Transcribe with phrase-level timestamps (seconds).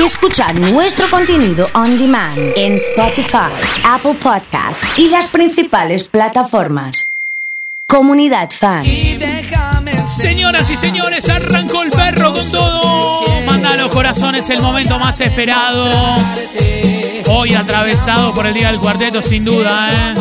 [0.00, 3.50] y escuchar nuestro contenido on demand en Spotify,
[3.84, 7.10] Apple Podcast y las principales plataformas.
[7.86, 8.84] Comunidad Fan.
[10.06, 13.42] Señoras y señores, arrancó el perro con todo.
[13.42, 15.90] Manda a los corazones el momento más esperado.
[17.28, 19.90] Hoy atravesado por el día del cuarteto, sin duda.
[19.92, 20.14] ¿eh?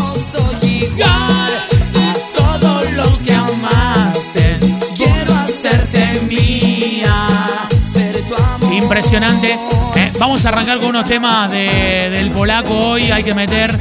[8.89, 9.55] Impresionante.
[9.95, 13.11] Eh, vamos a arrancar con unos temas de- del polaco hoy.
[13.11, 13.71] Hay que meter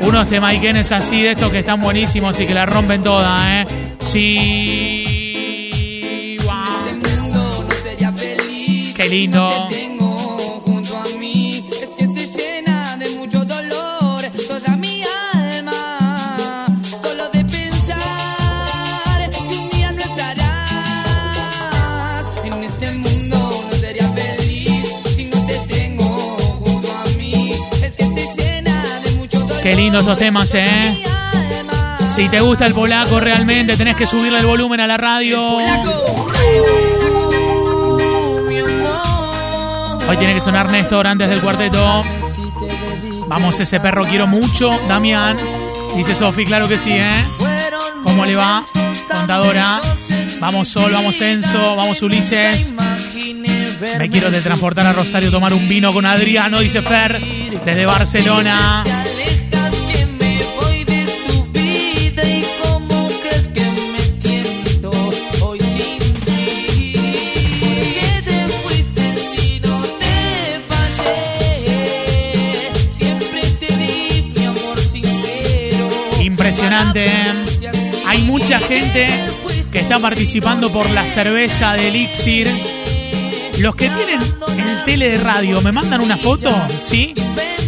[0.00, 3.66] unos temaiquenes así de estos que están buenísimos y que la rompen toda, ¿eh?
[4.00, 5.06] Sí.
[6.44, 6.54] Wow.
[8.96, 9.48] Qué lindo.
[29.68, 30.96] Qué lindo estos temas, ¿eh?
[32.08, 35.58] Si te gusta el polaco realmente, tenés que subirle el volumen a la radio.
[40.08, 42.02] Hoy tiene que sonar Néstor antes del cuarteto.
[43.26, 45.36] Vamos, ese perro quiero mucho, Damián.
[45.94, 47.12] Dice Sofi, claro que sí, ¿eh?
[48.04, 48.64] ¿Cómo le va?
[49.06, 49.82] Contadora.
[50.40, 52.72] Vamos Sol, vamos Enzo, vamos Ulises.
[53.98, 57.20] Me quiero teletransportar a Rosario, tomar un vino con Adriano, dice Fer,
[57.66, 58.82] desde Barcelona.
[78.92, 82.48] Que está participando por la cerveza de Elixir.
[83.58, 84.20] Los que tienen
[84.58, 86.50] el tele de radio, ¿me mandan una foto?
[86.80, 87.14] ¿Sí?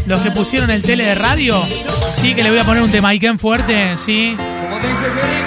[0.07, 1.65] Los que pusieron el tele de radio,
[2.09, 4.37] sí, que le voy a poner un temaiken fuerte, ¿sí?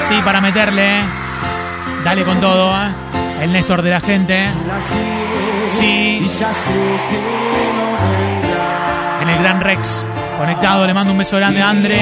[0.08, 1.02] Sí, para meterle.
[2.04, 2.90] Dale con todo, ¿eh?
[3.42, 4.48] El Néstor de la gente.
[5.68, 6.22] Sí.
[9.22, 10.08] En el Gran Rex.
[10.38, 12.02] Conectado, le mando un beso grande a Andre.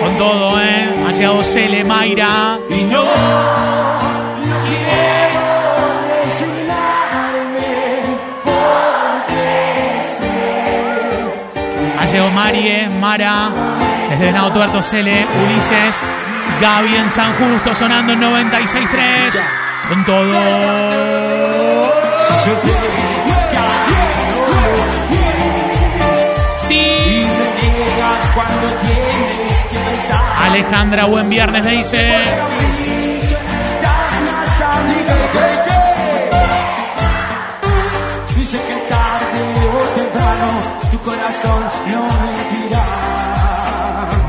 [0.00, 0.88] Con todo, ¿eh?
[1.06, 2.58] Ha llegado Cele, Mayra.
[2.70, 5.44] Y no, no quiero
[6.24, 7.72] resignarme
[8.44, 10.32] porque sé
[11.98, 13.50] Ha llegado Marie, Mara.
[14.10, 16.02] Desde Venado Tuerto, Cele, Ulises.
[16.60, 19.40] Gaby en San Justo sonando en 96.3.
[19.88, 20.34] Con todo.
[26.66, 27.26] Sí.
[28.34, 29.03] cuando.
[30.44, 31.98] Alejandra, buen viernes, me dice.
[38.36, 40.48] Dice que tarde o temprano
[40.90, 42.84] tu corazón no mentirá.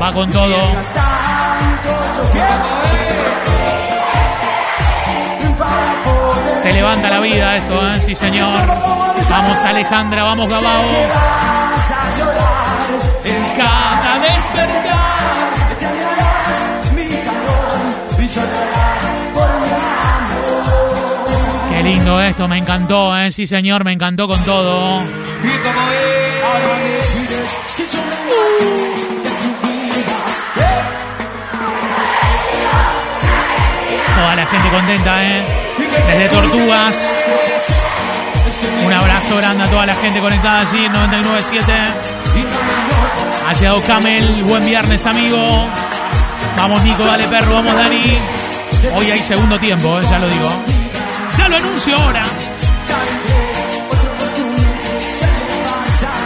[0.00, 0.56] Va con todo.
[6.62, 8.00] Te levanta la vida esto, ¿eh?
[8.00, 8.66] Sí, señor.
[9.28, 10.84] Vamos, Alejandra, vamos, Gabao.
[13.26, 15.54] En Cada despertar.
[15.72, 17.78] Extrañarás mi calor
[18.18, 19.70] y llorarás por mi
[20.16, 20.56] amor.
[21.70, 23.30] Qué lindo esto, me encantó, ¿eh?
[23.30, 25.00] Sí, señor, me encantó con todo.
[25.02, 26.16] Y como es.
[34.16, 35.42] Toda la gente contenta, ¿eh?
[36.08, 37.14] Desde Tortugas.
[38.86, 41.72] Un abrazo grande a toda la gente conectada allí en 997.
[43.46, 45.38] Ha llegado Camel, buen viernes, amigo.
[46.56, 48.02] Vamos, Nico, dale perro, vamos, Dani.
[48.96, 50.04] Hoy hay segundo tiempo, ¿eh?
[50.10, 50.48] ya lo digo.
[51.38, 52.22] Ya lo anuncio ahora.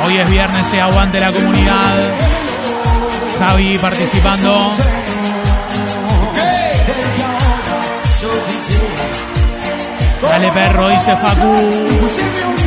[0.06, 1.98] Hoy es viernes, se aguante la comunidad.
[3.38, 4.72] Javi participando.
[10.22, 12.59] Dale perro, dice Facu.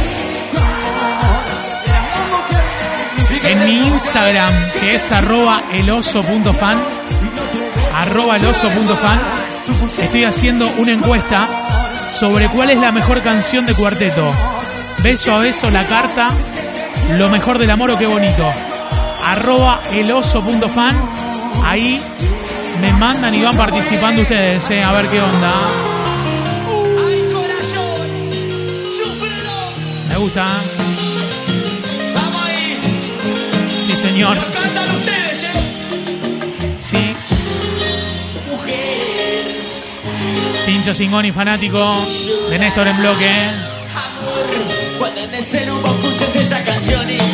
[3.45, 6.77] En mi Instagram, que es arroba eloso.fan,
[7.93, 9.19] arroba eloso.fan,
[10.01, 11.47] estoy haciendo una encuesta
[12.13, 14.31] sobre cuál es la mejor canción de cuarteto.
[15.03, 16.29] Beso a beso, la carta,
[17.17, 18.49] lo mejor del amor o qué bonito.
[19.25, 20.95] Arroba eloso.fan,
[21.65, 22.01] ahí
[22.81, 25.53] me mandan y van participando ustedes, eh, a ver qué onda.
[30.09, 30.72] Me gusta.
[34.13, 34.37] Señor.
[34.37, 34.41] ¿eh?
[36.79, 37.15] Sí.
[38.51, 39.45] Mujer,
[40.67, 42.05] Tincho Singoni, fanático
[42.47, 43.31] de Néstor en bloque.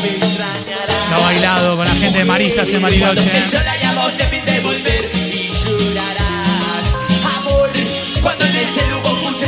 [0.05, 1.09] Extrañarás.
[1.09, 2.85] Lo ha bailado con la gente de Maristas en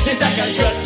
[0.07, 0.80] esta canción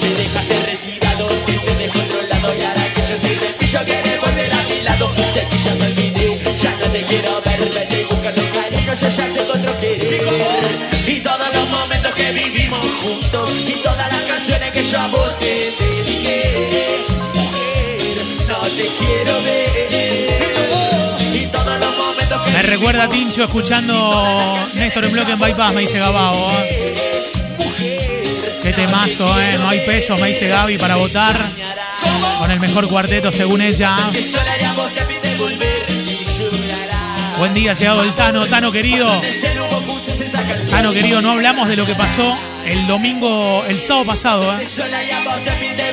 [12.26, 17.06] que vivimos juntos y todas las canciones que yo a vos te dediqué.
[17.34, 18.18] Mujer,
[18.48, 21.34] no te quiero ver.
[21.34, 25.74] Y todos los momentos que Me recuerda a Tincho escuchando Néstor en bloque en Bypass,
[25.74, 26.52] me dice Gabao.
[26.64, 26.96] ¿eh?
[28.64, 29.58] Qué temazo, ¿eh?
[29.60, 31.38] No hay pesos, me dice Gaby, para votar.
[32.40, 33.96] Con el mejor cuarteto, según ella.
[34.12, 34.66] llorarás.
[37.38, 38.46] Buen día, llegado el Tano.
[38.46, 39.22] Tano querido.
[40.76, 44.68] Tano querido, no hablamos de lo que pasó el domingo, el sábado pasado, ¿eh?
[44.68, 45.86] Yo la llamo te pide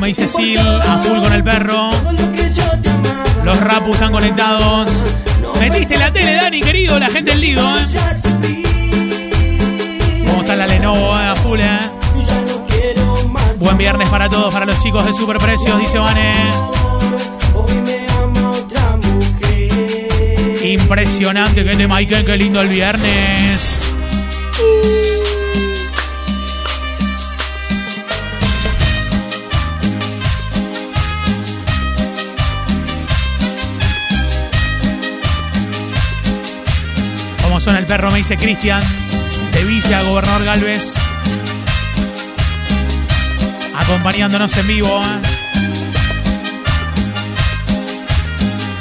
[0.00, 1.88] Me dice Sil, a full con el perro.
[3.44, 4.90] Los rapus están conectados.
[5.60, 7.86] Metiste la tele, Dani, querido, la gente del Lido, ¿eh?
[10.26, 11.14] ¿Cómo está la Lenovo?
[11.14, 11.78] A full, ¿eh?
[13.58, 16.34] Buen viernes para todos, para los chicos de Superprecios, dice Vane.
[20.64, 23.73] Impresionante, que tema, Michael, qué lindo el viernes.
[37.64, 38.82] Suena el perro, me dice Cristian,
[39.52, 40.92] de Villa, Gobernador Galvez.
[43.74, 45.02] Acompañándonos en vivo.
[45.02, 45.20] ¿eh?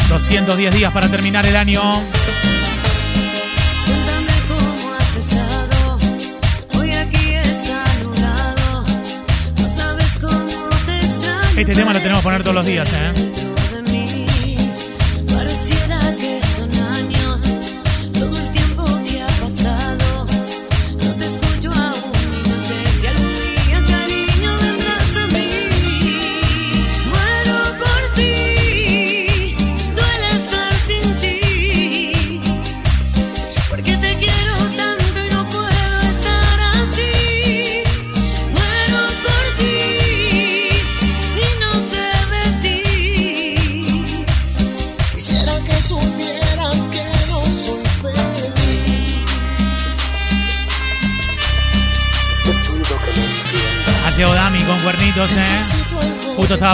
[0.09, 1.81] 210 días para terminar el año.
[11.55, 13.52] Este tema lo tenemos que poner todos los días, ¿eh?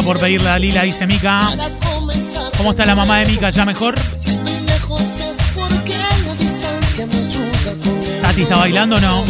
[0.10, 1.51] Por pedirle a Lila, dice Mica.
[2.58, 3.51] ¿Cómo está la mamá de Mica?
[3.51, 3.94] ¿Ya mejor?
[8.20, 9.24] ¿Tati está bailando o no?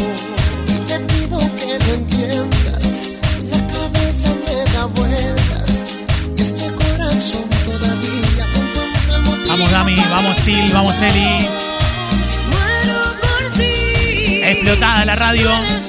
[9.49, 11.49] Vamos Dami, vamos Sil, vamos Eli.
[14.45, 15.88] Explotada la radio.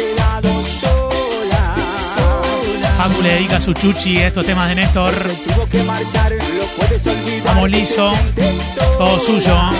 [3.21, 5.13] Le dedica su chuchi a estos temas de Néstor.
[7.45, 8.11] Vamos liso.
[8.97, 9.53] Todo suyo.
[9.53, 9.75] ¿eh?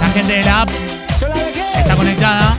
[0.00, 0.70] La gente de la app
[1.74, 2.58] está conectada.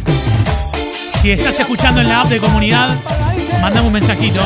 [1.21, 2.97] Si estás escuchando en la app de comunidad,
[3.61, 4.41] mandame un mensajito.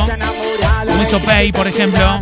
[0.86, 2.20] Como Pei, por ejemplo.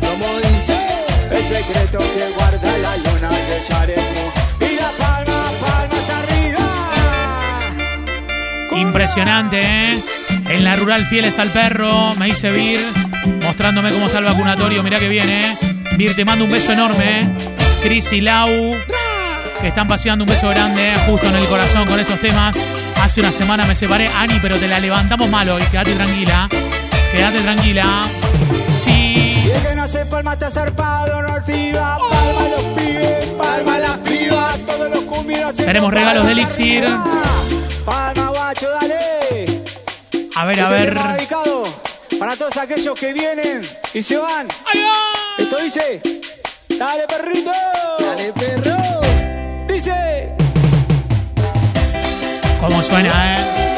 [0.00, 0.76] Como dice,
[1.30, 3.94] el secreto que guarda la luna mujer.
[4.60, 6.60] Y la palma, palmas arriba.
[8.76, 10.02] Impresionante, ¿eh?
[10.48, 12.80] En la rural fieles al perro, me dice Vir,
[13.42, 14.82] mostrándome cómo está el vacunatorio.
[14.82, 15.58] Mirá que viene, ¿eh?
[15.96, 17.28] Vir, te mando un beso enorme, ¿eh?
[17.82, 18.76] Cris y Lau,
[19.60, 20.94] que están paseando un beso grande, ¿eh?
[21.06, 22.58] justo en el corazón con estos temas.
[23.02, 25.62] Hace una semana me separé, Ani, pero te la levantamos mal hoy.
[25.70, 26.48] Quédate tranquila,
[27.10, 28.08] quédate tranquila.
[28.78, 29.34] Sí.
[29.44, 31.98] Y que no se palma está zarpado, no activa.
[31.98, 34.60] Palma los pibes, palma las pibas.
[34.60, 35.54] Todos los cumbieros.
[35.56, 36.84] Tenemos regalos de Elixir.
[37.84, 39.62] Palma, guacho, dale.
[40.34, 40.94] A ver, a ver.
[42.18, 43.62] Para todos aquellos que vienen
[43.94, 44.48] y se van.
[45.38, 46.00] Esto dice.
[46.78, 47.52] Dale, perrito.
[47.98, 49.00] Dale, perro.
[49.68, 50.30] Dice.
[52.60, 53.71] ¿Cómo suena, eh?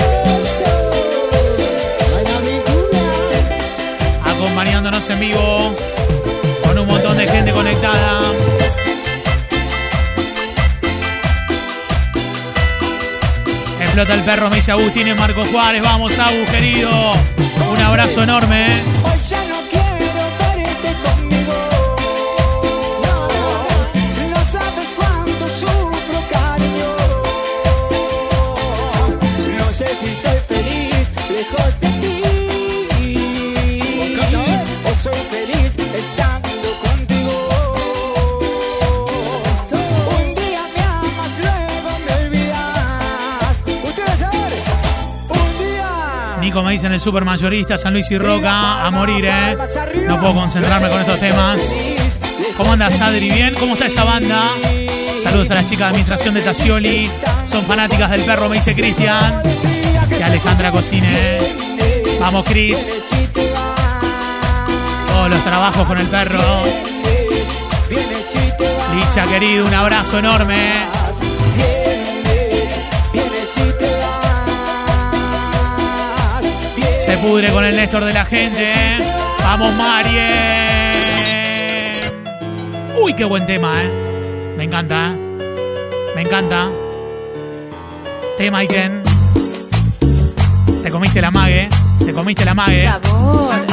[4.54, 5.74] Acompañándonos en vivo
[6.62, 8.32] con un montón de gente conectada.
[13.80, 15.82] Explota el perro, me dice Agustín en Marco Juárez.
[15.82, 16.88] Vamos, Agus, querido.
[17.68, 18.93] Un abrazo enorme.
[46.74, 46.82] Día.
[46.82, 49.56] Nico me dice en el supermayorista, San Luis y Roca, a morir, ¿eh?
[50.06, 51.74] No puedo concentrarme con estos temas.
[52.56, 53.30] ¿Cómo andas, Adri?
[53.30, 53.54] ¿Bien?
[53.54, 54.50] ¿Cómo está esa banda?
[55.22, 57.10] Saludos a las chicas de administración de Tacioli.
[57.46, 59.42] Son fanáticas del perro, me dice Cristian.
[60.08, 61.10] Que Alejandra cocine.
[61.12, 62.18] ¿eh?
[62.20, 62.94] Vamos, Cris.
[65.06, 66.64] Todos los trabajos con el perro.
[68.94, 71.03] Licha, querido, un abrazo enorme.
[77.14, 78.72] Se pudre con el Néstor de la gente.
[78.72, 78.98] ¿eh?
[79.38, 80.20] Vamos, Marie.
[83.00, 84.54] Uy, qué buen tema, ¿eh?
[84.56, 86.12] Me encanta, ¿eh?
[86.16, 86.68] Me encanta.
[88.36, 89.04] Tema Iken.
[90.82, 91.68] Te comiste la mague.
[92.04, 92.82] Te comiste la mague.
[92.84, 93.64] Sabor.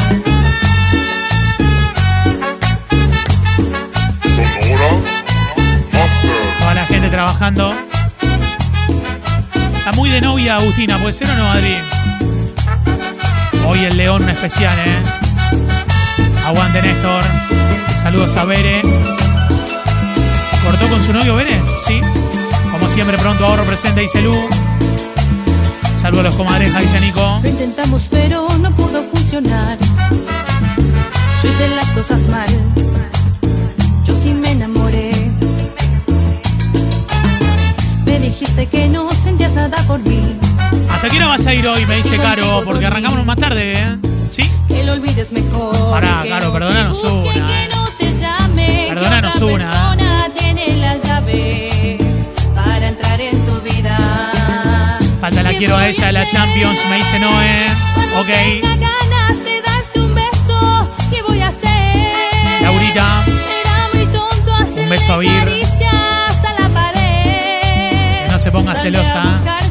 [6.60, 7.74] Toda la gente trabajando.
[9.80, 11.91] Está muy de novia Agustina, ¿puede ser o no, Adri?
[13.66, 15.02] Hoy el León especial, ¿eh?
[16.46, 17.24] Aguante Néstor.
[18.02, 18.82] Saludos a Bere.
[20.64, 21.62] ¿Cortó con su novio Bere?
[21.86, 22.02] Sí.
[22.72, 24.34] Como siempre, pronto ahorro presente, dice Lu.
[25.96, 27.40] Saludos a los comadrejas, dice Nico.
[27.44, 29.78] Lo intentamos pero no pudo funcionar.
[31.44, 32.50] Yo hice las cosas mal.
[34.06, 35.12] Yo sí me enamoré.
[38.06, 40.41] Me dijiste que no sentías nada por mí.
[41.02, 41.84] ¿Hasta qué hora vas a ir hoy?
[41.88, 43.98] Me dice Caro, porque arrancamos más tarde, ¿eh?
[44.30, 44.44] ¿Sí?
[44.70, 45.90] Lo olvides mejor.
[45.90, 47.68] Pará, Caro, no perdonanos una, eh.
[47.68, 48.68] Que no te llame.
[48.68, 49.98] que Perdonanos una.
[55.20, 57.66] Falta la quiero a ella de la Champions, me dice Noé.
[58.20, 58.30] Ok.
[62.62, 63.24] Laurita,
[64.78, 65.46] Un beso a Vir.
[68.20, 69.71] Que no se ponga celosa.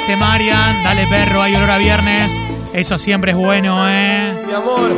[0.00, 0.82] Dice Marian.
[0.82, 2.34] Dale perro, hay olor a viernes.
[2.72, 4.32] Eso siempre es bueno, ¿eh?
[4.46, 4.90] Mi amor.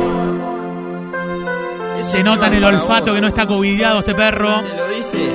[2.01, 4.61] Se nota en el olfato que no está covidiado este perro.
[4.61, 5.29] Te lo dice.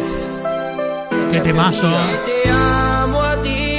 [1.32, 1.90] Qué temazo.
[1.90, 3.78] Que te amo a ti,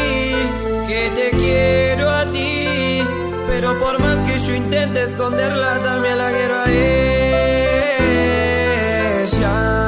[0.88, 3.02] que te quiero a ti.
[3.48, 6.70] Pero por más que yo intente esconderla, también la quiero a
[9.26, 9.79] ella.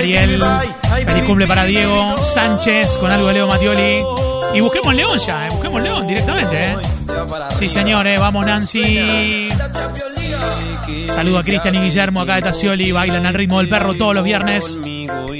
[0.00, 0.42] Ariel,
[1.06, 4.02] feliz cumple para Diego Sánchez con algo de Leo Matioli.
[4.54, 6.72] Y busquemos León ya, eh, busquemos León directamente.
[6.72, 6.76] Eh.
[7.50, 9.50] Sí, señores, vamos Nancy.
[11.06, 14.24] Saludo a Cristian y Guillermo acá de Tacioli, bailan al ritmo del perro todos los
[14.24, 14.78] viernes.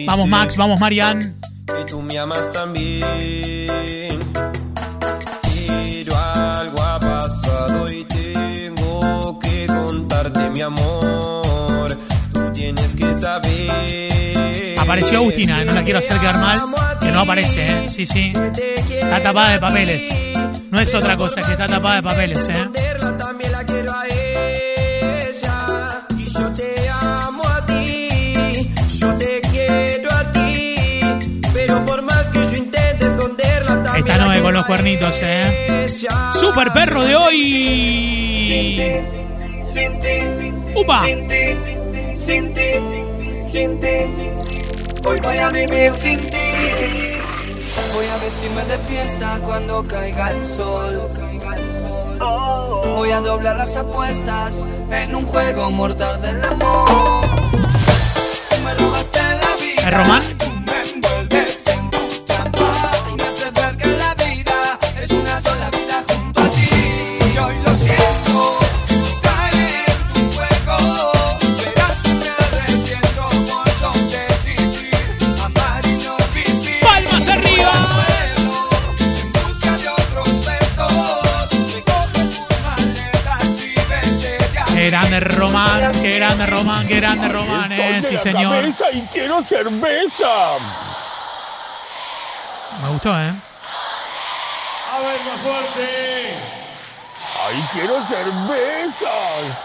[0.06, 1.40] Vamos Max, vamos Marian.
[1.66, 3.00] que tú me amas también.
[5.54, 10.99] Pero algo ha pasado y tengo que contarte mi amor.
[14.90, 16.62] Apareció Agustina, no la quiero hacer quedar mal,
[17.00, 17.88] que no aparece, ¿eh?
[17.88, 18.32] Sí, sí.
[18.34, 20.08] Está tapada de papeles.
[20.68, 22.68] No es otra cosa, que está tapada de papeles, ¿eh?
[33.96, 35.86] Esta es con los cuernitos, ¿eh?
[36.32, 38.92] Super perro de hoy.
[40.74, 41.06] ¡Upa!
[45.04, 46.36] Hoy voy a vivir sin ti.
[47.94, 51.00] Voy a vestirme de fiesta cuando caiga el sol.
[52.84, 56.88] Voy a doblar las apuestas en un juego mortal del amor.
[58.62, 59.88] Me robaste la vida.
[59.88, 60.39] ¿Es Román?
[86.80, 86.88] Román!
[86.88, 87.72] ¡Qué grande Román!
[87.72, 88.64] Eh, sí, señor.
[88.92, 90.58] y quiero cerveza.
[92.82, 93.32] Me gustó, ¿eh?
[94.92, 96.34] A ver, más fuerte.
[97.46, 99.56] Ay, quiero cervezas.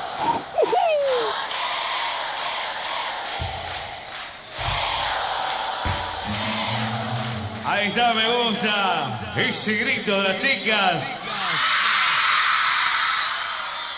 [7.65, 9.33] Ahí está, me gusta.
[9.37, 11.03] Ese grito de las chicas.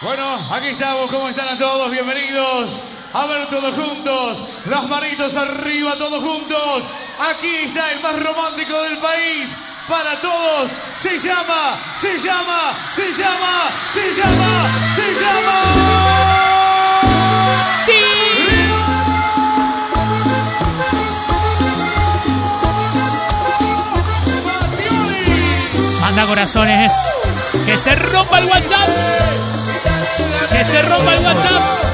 [0.02, 1.10] Bueno, aquí estamos.
[1.12, 1.92] ¿Cómo están a todos?
[1.92, 2.97] Bienvenidos.
[3.18, 4.44] A ver todos juntos.
[4.70, 6.84] Las manitos arriba, todos juntos.
[7.32, 9.58] Aquí está el más romántico del país.
[9.90, 10.70] Para todos.
[10.96, 15.58] Se llama, se llama, se llama, se llama, se llama.
[17.84, 17.94] ¡Sí!
[26.02, 26.94] Manda corazones.
[27.66, 28.90] Que se rompa el WhatsApp.
[30.52, 31.87] Que se rompa el WhatsApp.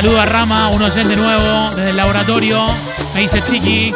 [0.00, 2.64] Saludo a Rama, un oyente nuevo desde el laboratorio.
[3.12, 3.92] Me dice Chiqui.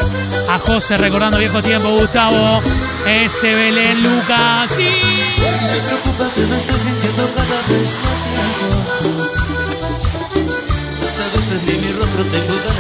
[0.51, 1.89] A José recordando viejo tiempo.
[1.93, 2.61] Gustavo.
[3.07, 4.71] Ese Belén Lucas.
[4.71, 4.83] Sí.
[4.83, 4.91] Me
[5.87, 8.69] preocupa que me estoy sintiendo cada vez más viejo.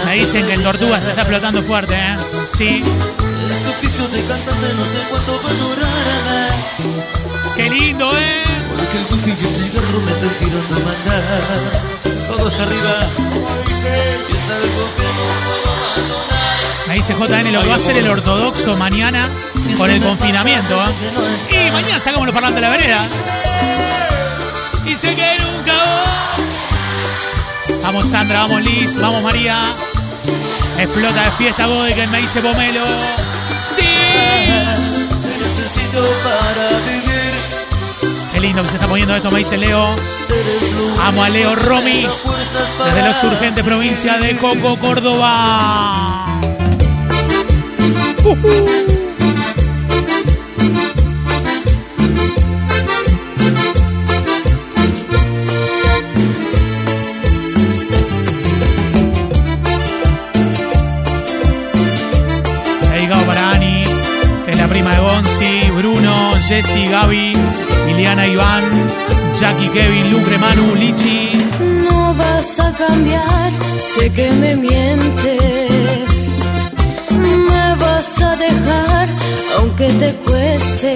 [0.05, 2.17] Me dicen que el Tortuga se está explotando fuerte, ¿eh?
[2.53, 2.83] Sí.
[2.83, 3.55] No
[7.57, 8.43] Qué lindo, ¿eh?
[9.09, 11.74] Porque el cigarro me están tirando a matar
[12.45, 13.01] Todos arriba
[13.65, 13.73] que
[16.89, 19.31] Me dice JN lo que va a hacer el ortodoxo mañana
[19.79, 21.69] con el confinamiento, ¿eh?
[21.69, 23.07] Y mañana sacamos los parlantes de la vereda.
[24.85, 25.73] Y sé que nunca.
[27.83, 29.75] Vamos Sandra, vamos Liz, vamos María.
[30.79, 32.85] Explota de fiesta Godeken, me dice Pomelo.
[33.67, 33.89] Sí.
[35.23, 37.15] Te necesito para vivir
[38.35, 39.93] Qué lindo que se está poniendo esto, me dice Leo.
[41.01, 42.07] Amo a Leo Romy
[42.55, 46.41] desde los urgentes provincia de Coco, Córdoba.
[62.93, 63.85] Dedicado para Ani,
[64.45, 67.33] que es la prima de Gonzi, Bruno, Jessy, Gaby,
[67.89, 68.63] Liliana, Iván,
[69.41, 71.54] Jackie, Kevin, Lucre, Manu, Lichi.
[72.19, 76.11] Vas a cambiar, sé que me mientes.
[77.11, 79.09] Me vas a dejar,
[79.59, 80.95] aunque te cueste.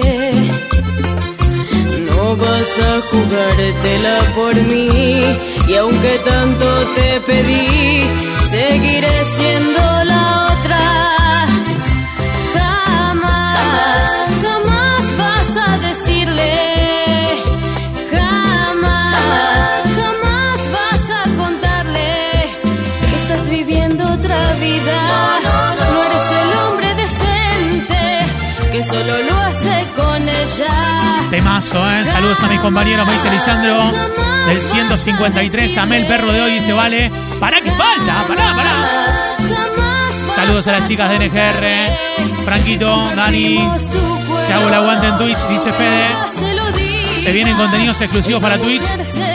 [2.07, 5.21] No vas a jugártela por mí.
[5.67, 8.03] Y aunque tanto te pedí,
[8.49, 10.18] seguiré siendo la
[31.29, 32.05] Temazo, ¿eh?
[32.05, 33.91] Saludos a mis compañeros, me dice Lisandro.
[34.47, 37.11] Del 153, Amel Perro de hoy dice, vale.
[37.39, 38.45] Pará que falta, pará.
[38.47, 39.29] Jamás
[40.33, 42.43] Saludos a las chicas de NGR.
[42.45, 43.69] Franquito, Dani.
[44.47, 46.07] Te hago el aguante en Twitch, dice Fede.
[47.21, 48.83] Se vienen contenidos exclusivos para Twitch.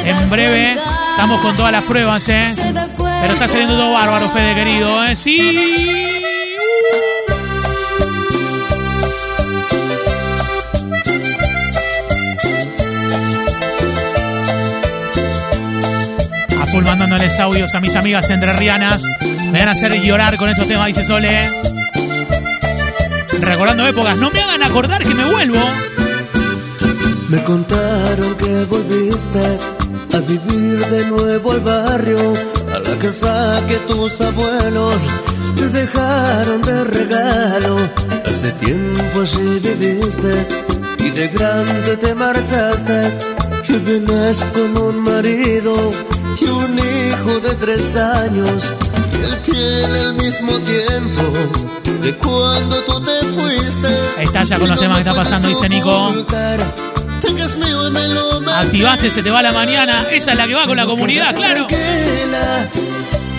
[0.04, 0.76] En breve
[1.10, 2.54] estamos con todas las pruebas, ¿eh?
[2.96, 5.14] Pero está saliendo todo bárbaro, Fede, querido, ¿eh?
[5.14, 6.13] Sí.
[16.74, 19.04] Full mandándoles audios a mis amigas entrerrianas.
[19.52, 21.48] Me van a hacer llorar con estos temas, dice Sole.
[23.40, 25.60] Recordando épocas, no me hagan acordar que me vuelvo.
[27.28, 29.44] Me contaron que volviste
[30.14, 32.34] a vivir de nuevo al barrio,
[32.74, 35.08] a la casa que tus abuelos
[35.56, 37.76] te dejaron de regalo.
[38.26, 40.32] Hace tiempo allí viviste
[40.98, 43.12] y de grande te marchaste.
[43.68, 48.72] Y vienes con un marido y un hijo de tres años.
[49.12, 51.22] Y él tiene el mismo tiempo
[52.00, 54.22] de cuando tú te fuiste.
[54.22, 56.12] Está ya con los temas que está pasando, dice Nico.
[58.56, 60.06] Activaste, se te va la mañana.
[60.10, 61.66] Esa es la que va con la comunidad, claro.
[61.66, 62.68] Tranquila,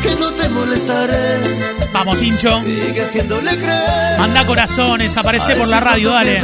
[0.03, 1.39] que no te molestaré.
[1.93, 2.61] Vamos, Tincho.
[4.17, 6.41] Manda corazones, aparece por la radio, dale.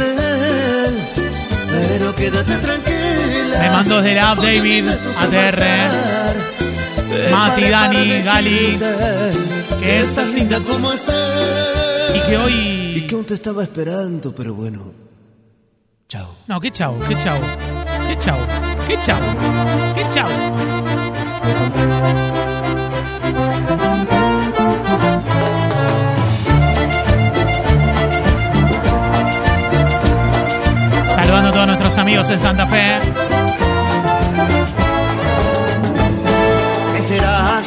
[1.68, 3.58] Pero quédate tranquila.
[3.60, 4.88] Me mandó desde la app David,
[5.18, 6.11] ATR.
[7.30, 8.78] Mati, Dani, Gali.
[9.80, 11.08] Que es Estás linda como es.
[12.14, 13.06] Y que Y hoy.
[13.08, 14.92] que aún te estaba esperando, pero bueno.
[16.08, 16.36] Chao.
[16.46, 17.44] No, qué chavo, qué chavo.
[18.08, 18.40] Qué chavo,
[18.86, 19.26] qué chavo,
[19.94, 20.30] qué chavo.
[31.14, 33.00] Saludando a todos nuestros amigos en Santa Fe.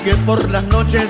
[0.05, 1.03] Que por las noches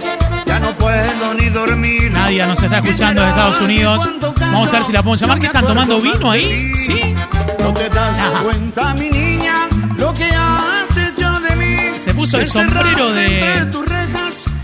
[0.45, 2.09] ya no puedo ni dormir?
[2.11, 4.09] Nadia nos está escuchando de Estados Unidos.
[4.39, 5.39] Vamos a ver si la podemos llamar.
[5.39, 6.71] ¿Qué están tomando vino ahí?
[6.77, 7.13] ¿Sí?
[7.59, 8.39] No te das Ajá.
[8.43, 11.75] cuenta, mi niña, lo que has hecho de mí.
[11.99, 13.67] Se puso el sombrero de-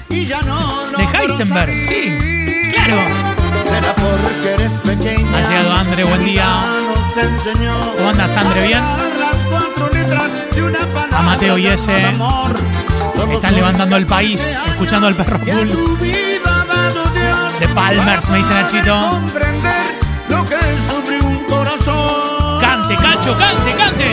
[0.10, 1.84] y ya no De logro Heisenberg.
[1.84, 2.18] Sí,
[2.74, 3.02] claro.
[4.56, 5.38] Eres pequeña.
[5.38, 6.62] Ha llegado Andre, buen día.
[7.98, 8.68] ¿Cómo andas, Andre?
[8.68, 8.82] ¿Bien?
[11.12, 12.06] A Mateo y ese.
[12.06, 12.52] amor.
[13.30, 15.98] Están levantando el país, escuchando al perro Bull.
[17.60, 19.22] De Palmers, me dice Nachito.
[22.62, 24.06] Cante, cacho, cante, cante.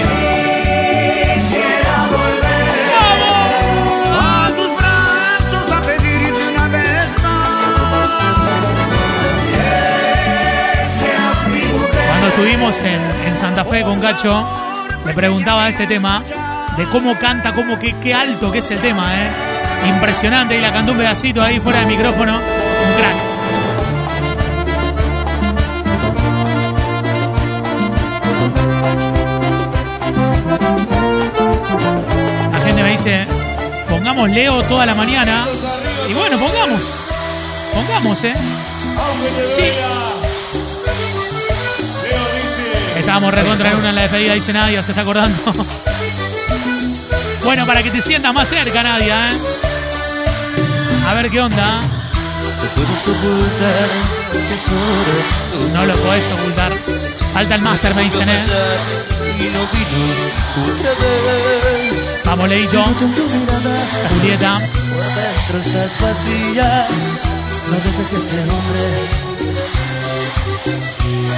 [12.09, 14.47] Cuando estuvimos en, en Santa Fe con Cacho,
[15.07, 16.23] le preguntaba este tema,
[16.79, 19.31] de cómo canta, cómo qué, qué alto que es el tema, ¿eh?
[19.89, 22.37] Impresionante, y la cantó un pedacito ahí fuera del micrófono.
[22.37, 23.17] Un crack.
[32.53, 33.27] La gente me dice,
[33.89, 35.47] pongamos Leo toda la mañana.
[36.09, 36.97] Y bueno, pongamos.
[37.75, 38.35] Pongamos, ¿eh?
[39.45, 39.65] Sí.
[42.97, 45.43] Estábamos recontra en una en la despedida, dice Nadia, se está acordando.
[47.49, 49.37] bueno, para que te sientas más cerca, Nadia, ¿eh?
[51.07, 51.81] A ver qué onda.
[52.75, 53.07] Puedes.
[55.73, 56.73] No lo podés ocultar.
[57.33, 58.45] Falta el máster, me dicen, ¿eh?
[62.27, 62.85] Vamos, Leito.
[64.11, 64.59] Julieta.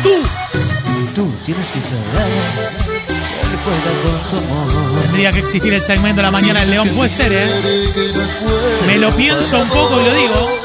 [0.02, 0.22] Tú.
[1.14, 2.89] Tú tienes que saber.
[5.02, 6.88] Tendría que existir el segmento de la mañana del León.
[6.90, 7.48] Puede ser, ¿eh?
[8.86, 10.60] Me lo pienso un poco y lo digo.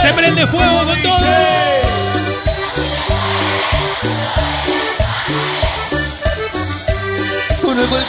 [0.00, 1.16] Se prende fuego con todo.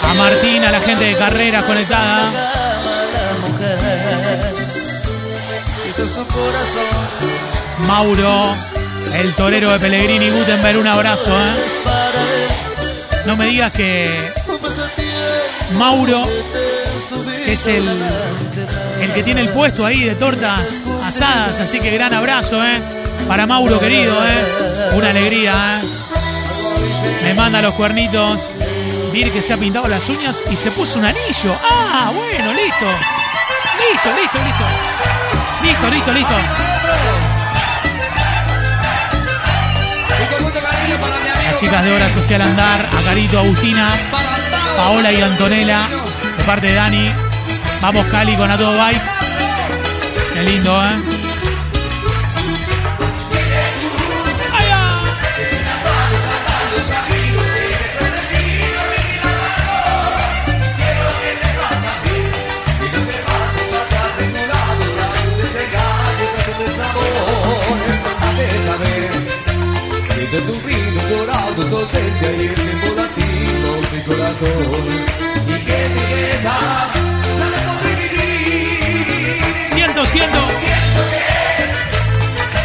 [0.04, 2.61] A Martín, a la gente de carreras conectada.
[6.08, 8.56] Su corazón Mauro,
[9.14, 11.54] el torero de Pellegrini Gutenberg, un abrazo, ¿eh?
[13.26, 14.10] No me digas que
[15.78, 16.24] Mauro,
[17.46, 17.88] es el,
[19.00, 22.82] el que tiene el puesto ahí de tortas asadas, así que gran abrazo, ¿eh?
[23.28, 24.94] Para Mauro, querido, ¿eh?
[24.94, 25.86] Una alegría, ¿eh?
[27.24, 28.50] Me manda los cuernitos.
[29.14, 31.54] Vir que se ha pintado las uñas y se puso un anillo.
[31.64, 32.86] Ah, bueno, listo.
[33.78, 35.11] Listo, listo, listo.
[35.64, 36.34] Listo, listo, listo.
[41.46, 43.92] Las chicas de Hora Social Andar, a Carito, Agustina,
[44.78, 45.88] Paola y Antonella,
[46.38, 47.12] de parte de Dani.
[47.82, 49.02] Vamos Cali con A Bike.
[50.34, 51.11] Qué lindo, ¿eh?
[77.84, 79.08] Mi vivir.
[79.68, 80.40] Siento, siento.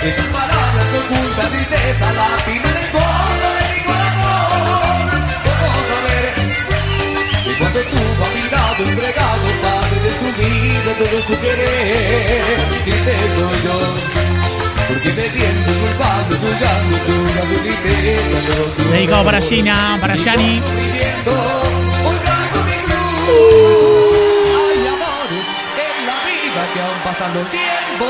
[0.03, 5.07] Que tus palabras que ocultan tristeza, latina en el fondo de mi corazón.
[5.47, 6.25] ¿Cómo saber
[7.45, 13.59] que cuando tú has mirado, entregado, padre de su vida, todo su querer, triste soy
[13.67, 13.79] yo?
[14.89, 17.16] Porque me siento culpable, juzgando
[18.91, 20.61] Dedicado para Gina, para Yani.
[20.61, 21.37] cruz.
[23.27, 25.47] Hay amores
[25.87, 28.05] en la vida que aún pasando el tiempo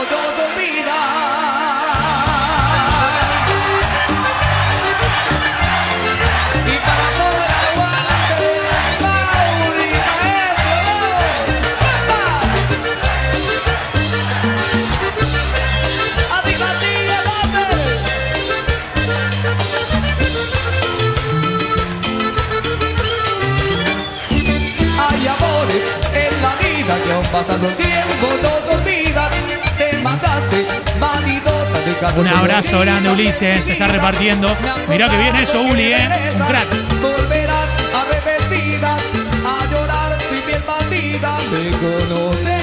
[27.37, 29.31] pasando el tiempo no te olvidan.
[29.77, 30.66] Te mataste,
[30.99, 33.64] malidota de cada Un abrazo grande, Ulises.
[33.64, 34.57] Se está repartiendo.
[34.88, 36.09] Mirá que bien eso, Uli, ¿eh?
[36.35, 36.68] Un crack.
[37.03, 37.68] Volverás
[38.01, 38.96] arrepentida
[39.44, 41.37] a llorar tu piel batida.
[41.53, 42.62] Me conoces,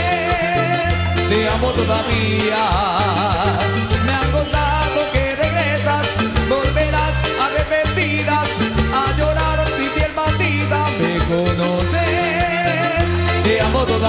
[1.30, 2.93] te amo todavía.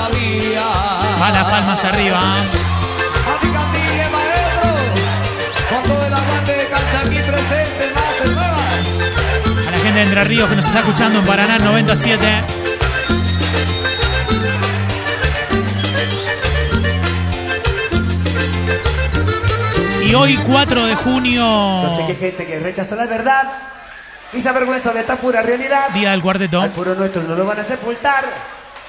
[0.09, 0.63] Todavía.
[1.21, 2.21] Va las palmas arriba.
[2.21, 4.71] A ti Castilla, maestro,
[5.71, 9.69] con todo el aguante de cancha aquí presente, más de nueva.
[9.69, 12.45] A la gente de Entre Ríos que nos está escuchando en Paraná 97.
[20.07, 23.45] Y hoy 4 de junio, No sé qué gente que rechaza la verdad
[24.35, 25.89] y se avergüenza de esta pura realidad.
[25.95, 26.61] día del cuarteto.
[26.61, 28.25] Al puro nuestro no lo van a sepultar,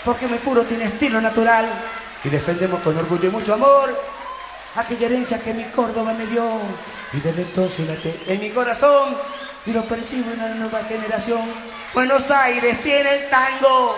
[0.06, 1.68] porque mi puro tiene estilo natural.
[2.24, 4.16] Y defendemos con orgullo y mucho amor
[4.76, 6.44] aquella herencia que mi Córdoba me dio.
[7.14, 9.18] Y desde entonces late en mi corazón
[9.66, 11.42] y lo percibo en la nueva generación.
[11.94, 13.96] Buenos Aires tiene el tango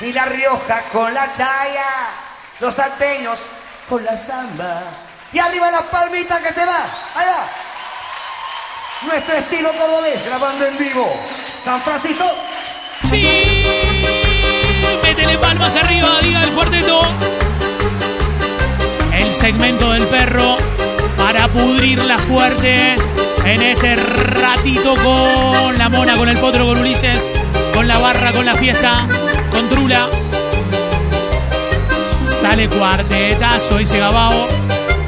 [0.00, 1.86] y La Rioja con la chaya,
[2.60, 3.38] los salteños
[3.88, 4.82] con la samba.
[5.32, 7.48] Y arriba las palmitas que se va, ahí va.
[9.06, 11.20] Nuestro estilo cordobés grabando en vivo.
[11.64, 12.24] San Francisco.
[13.10, 13.93] Sí,
[15.16, 17.00] métele palmas arriba, diga el cuarteto.
[19.12, 20.56] El segmento del perro
[21.16, 22.96] para pudrirla fuerte
[23.44, 27.28] en este ratito con la mona, con el potro, con Ulises,
[27.72, 29.06] con la barra, con la fiesta,
[29.50, 30.08] con Trula.
[32.40, 34.48] Sale cuartetazo, dice Gabao.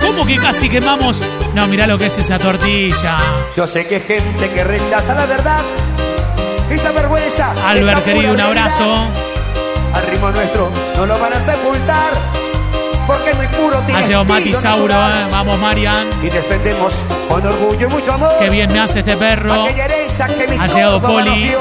[0.00, 1.20] ¿Cómo que casi quemamos?
[1.54, 3.18] No, mirá lo que es esa tortilla.
[3.56, 5.64] Yo sé que hay gente que rechaza la verdad
[6.84, 7.54] avergüenza.
[7.54, 9.08] de Albert, querido, un abrazo.
[9.96, 12.12] Al ritmo nuestro no lo van a sepultar
[13.06, 15.26] porque es muy puro tiene Ha llegado Mati Sauro, eh.
[15.30, 16.08] vamos Marian.
[16.22, 16.92] Y defendemos
[17.28, 18.34] con orgullo y mucho amor.
[18.40, 19.64] Qué bien me hace este perro.
[19.64, 21.54] Que Ha llegado Poli.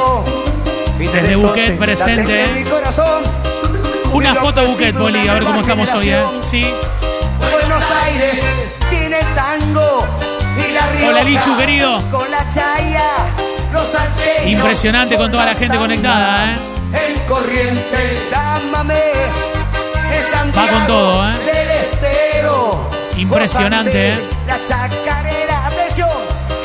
[0.99, 3.23] Y Desde entonces Buquet presente, mi corazón.
[4.11, 6.23] Una foto Buquet, percibo Poli, a ver cómo estamos hoy, ¿eh?
[6.41, 6.73] Sí.
[7.51, 8.39] Buenos Aires
[8.89, 10.05] tiene tango
[10.57, 11.99] y la Hola, Lichu, querido.
[12.09, 13.24] Con la chaya.
[14.45, 16.57] Impresionante con toda la gente conectada, ¿eh?
[16.93, 19.01] En corriente, llámame.
[20.31, 21.35] Santiago con todo, ¿eh?
[23.17, 24.29] Impresionante, de ¿eh?
[24.47, 26.09] La chacarera, atención.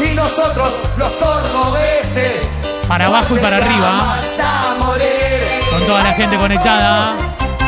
[0.05, 2.43] Y nosotros, los cordobeses.
[2.89, 4.19] Para abajo y para arriba.
[5.71, 7.15] Con toda la gente conectada.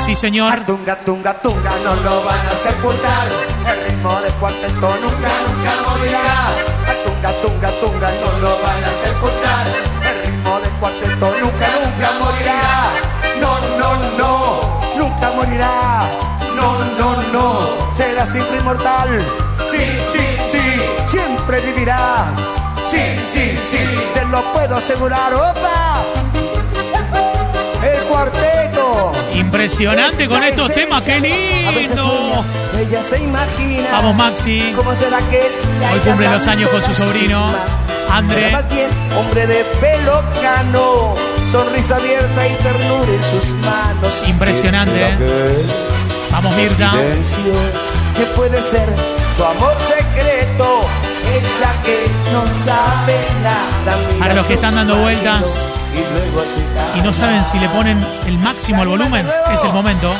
[0.04, 0.60] Sí, señor.
[0.66, 3.28] Tunga, tunga, tunga, no lo van a sepultar.
[3.68, 6.71] El ritmo de cuarteto nunca, nunca morirá.
[7.22, 9.66] Tunga, tunga, tunga, no lo van a sepultar.
[9.68, 12.90] El ritmo de cuarteto nunca, nunca morirá.
[13.40, 16.08] No, no, no, nunca morirá.
[16.56, 19.08] No, no, no, será siempre inmortal.
[19.70, 22.24] Sí, sí, sí, siempre vivirá.
[22.90, 25.32] Sí, sí, sí, te lo puedo asegurar.
[25.32, 26.02] ¡Opa!
[27.84, 28.81] El cuarteto.
[29.34, 32.44] Impresionante con estos temas, qué lindo.
[32.78, 33.88] ella se imagina.
[33.92, 34.72] Vamos, Maxi.
[34.76, 35.50] ¿Cómo será que
[35.92, 37.52] Hoy cumple los años con su sobrino.
[38.28, 41.14] Bien hombre de pelo cano,
[41.50, 44.28] sonrisa abierta y ternura en sus manos.
[44.28, 45.66] Impresionante, ¿Qué ¿eh?
[46.30, 46.92] Vamos, Mirta.
[48.16, 48.86] que puede ser
[49.36, 50.84] su amor secreto.
[51.32, 52.06] Ella que
[54.18, 55.66] Para los que están dando vueltas
[56.94, 60.14] y, no saben si le ponen el máximo al volumen, es el momento.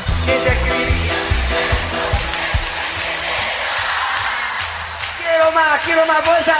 [5.18, 6.54] Quiero más, quiero más fuerza.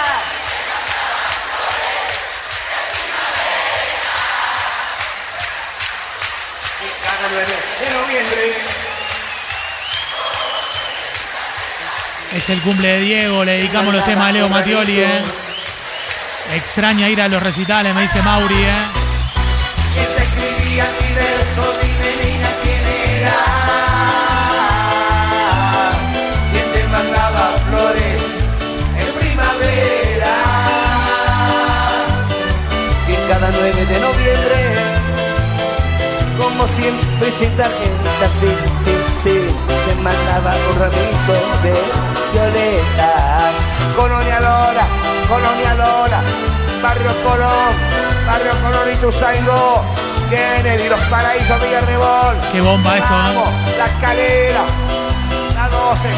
[6.81, 7.47] Y cada 9
[7.81, 8.55] de noviembre.
[12.35, 15.42] Es el cumple de Diego, le dedicamos los temas a Leo Mattioli, ¿eh?
[16.51, 18.85] Extraña ir a los recitales, me dice Mauri, ¿eh?
[19.95, 21.73] ¿Quién te escribía mi verso?
[21.81, 22.85] Dime, niña, quién
[23.19, 23.39] era.
[26.53, 28.23] ¿Quién te mandaba flores
[28.99, 30.35] en primavera?
[33.09, 34.59] Y cada 9 de noviembre,
[36.37, 38.51] como siempre, sin tarjeta, sí,
[38.85, 39.37] sí, sí,
[39.87, 41.75] te mandaba un ramito de
[42.33, 43.72] violetas.
[43.97, 44.85] Colonia Lora,
[45.29, 46.21] Colonia Lora,
[46.83, 47.73] Barrio Colón,
[48.27, 49.85] Barrio Colón y Tuzaingó,
[50.31, 52.37] Kennedy, Los Paraísos, Villarrebol.
[52.53, 53.77] Qué bomba esto, ¿eh?
[53.79, 54.65] La Escalera,
[55.55, 56.09] la 12.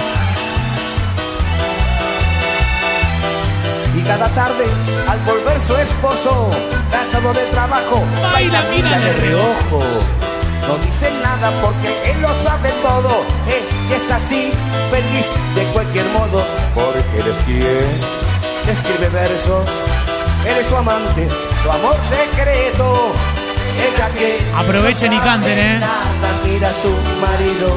[3.96, 4.66] Y cada tarde,
[5.08, 6.50] al volver su esposo,
[6.90, 9.80] cansado del trabajo, Baila, mira de reojo.
[10.66, 13.22] No dice nada porque él lo sabe todo.
[13.48, 14.52] Eh, y es así,
[14.94, 15.26] feliz
[15.56, 17.90] de cualquier modo, porque eres quien
[18.68, 19.68] escribe versos.
[20.46, 21.28] Eres su amante,
[21.62, 23.12] tu amor secreto.
[24.18, 25.80] Que Aprovechen y no canten, ¿eh?
[26.44, 27.74] mira su marido.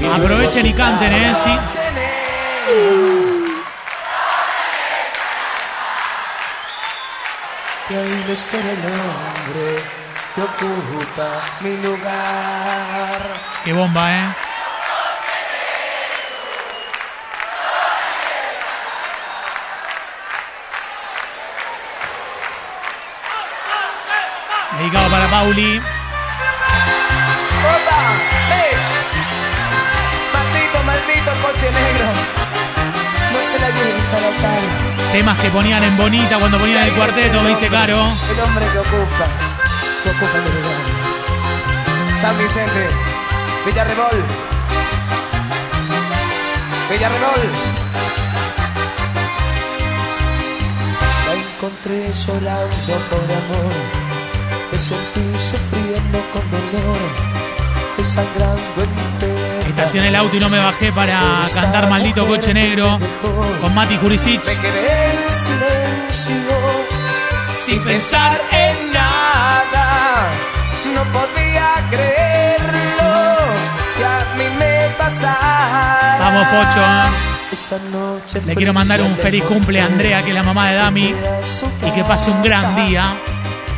[0.00, 1.34] y Aprovechen y canten, ¿eh?
[1.34, 1.50] Sí.
[7.88, 9.66] Que hoy me espera el hombre
[10.34, 11.28] que ocupa
[11.60, 13.22] mi lugar.
[13.64, 14.47] Qué bomba, ¿eh?
[24.78, 25.78] Dedicado para Pauli.
[25.78, 25.82] ¡Opa!
[28.48, 28.76] ¡Hey!
[30.32, 32.06] Maldito, maldito coche negro.
[33.32, 34.62] Muerte la guisa local.
[35.10, 38.12] Temas que ponían en Bonita cuando ponían el cuarteto, me dice Caro.
[38.30, 39.26] El hombre que ocupa,
[40.04, 42.16] que ocupa mi lugar.
[42.16, 42.88] San Vicente,
[43.66, 44.24] Villarrebol.
[46.88, 47.42] Villarrebol.
[51.26, 54.07] La encontré llorando por amor.
[54.78, 56.98] Me sentí sufriendo con dolor.
[57.96, 59.68] Desangrando entero.
[59.70, 63.00] Estacioné el auto y no me bajé para cantar Maldito Coche Negro
[63.60, 64.46] con Mati Jurisic.
[64.46, 66.54] Me quedé en silencio.
[67.60, 70.28] Sin pensar en nada.
[70.94, 73.36] No podía creerlo.
[73.96, 76.18] Que a mí me pasara.
[76.20, 77.28] Vamos, Pocho.
[77.90, 81.14] Noche Le quiero mandar un feliz cumple a Andrea, que es la mamá de Dami,
[81.84, 83.16] y que pase un gran día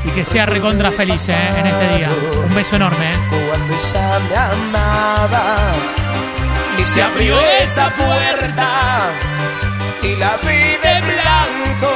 [0.05, 1.37] y que sea recontra feliz ¿eh?
[1.59, 2.09] en este día.
[2.45, 3.13] Un beso enorme.
[3.13, 3.17] ¿eh?
[3.29, 5.57] Cuando ella me amaba.
[6.79, 9.11] Y se abrió esa puerta.
[10.03, 11.93] Y la vi de blanco.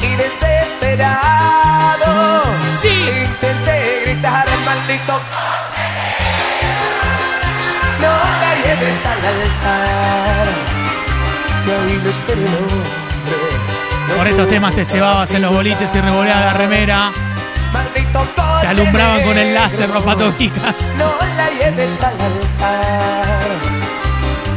[0.00, 1.22] Y desesperado.
[2.70, 2.88] Sí.
[2.88, 5.20] Intenté gritar maldito.
[8.00, 10.48] No la lleves al altar.
[11.64, 13.13] Que hoy lo el hombre.
[14.16, 17.10] Por estos temas te cebabas en los boliches y revoleabas la remera.
[17.72, 19.94] Maldito coche Te alumbraban con el láser, negro.
[20.00, 20.94] ropatobijas.
[20.96, 23.46] No la lleves al altar,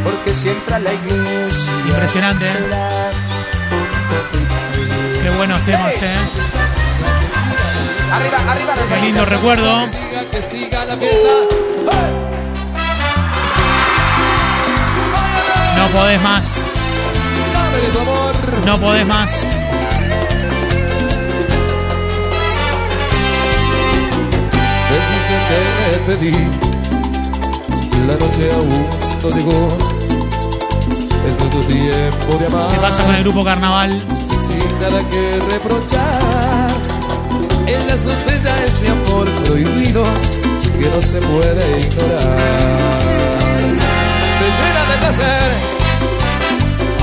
[0.04, 1.74] porque si entra a la iglesia.
[1.88, 2.52] Impresionante, ¿eh?
[5.24, 6.10] Qué buenos temas, ¿eh?
[8.14, 9.82] Arriba, arriba, Qué lindo recuerdo.
[10.32, 11.28] Que siga la fiesta.
[15.78, 16.62] No podés más.
[17.78, 18.34] De tu amor.
[18.66, 19.32] No podés más.
[24.90, 25.50] Desde que
[25.86, 26.38] te pedí,
[28.08, 28.88] la noche aún
[29.22, 29.62] no llegó.
[31.28, 32.70] Es nuestro tiempo de amar.
[32.72, 34.02] ¿Qué pasa con el grupo Carnaval?
[34.30, 36.72] Sin nada que reprochar.
[37.68, 40.04] Ella sospecha este amor prohibido
[40.80, 42.98] que no se puede ignorar.
[44.40, 45.77] Me llena de placer.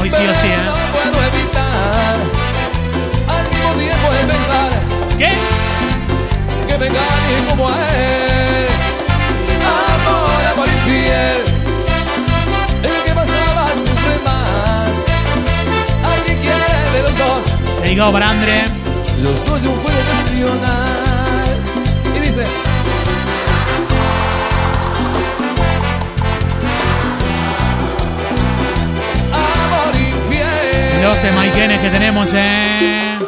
[0.05, 0.57] Hoy sí o sí, ¿eh?
[0.67, 2.17] No puedo evitar
[3.27, 4.71] al mismo tiempo de pensar
[5.17, 5.33] ¿Qué?
[6.67, 8.67] que me engañe como a él.
[9.65, 11.43] Amor, amor infiel.
[12.83, 15.07] El que pasaba sufre más.
[16.13, 17.81] Alguien quiere de los dos.
[17.81, 18.31] Dedicado para.
[19.23, 21.57] Yo soy un juego nacional.
[22.15, 22.45] Y dice.
[31.05, 33.19] Los temaiquenes que tenemos, eh.